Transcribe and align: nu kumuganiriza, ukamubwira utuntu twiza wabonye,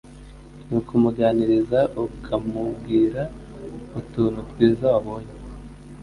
nu 0.69 0.79
kumuganiriza, 0.87 1.79
ukamubwira 2.05 3.21
utuntu 3.99 4.39
twiza 4.49 4.85
wabonye, 4.93 5.33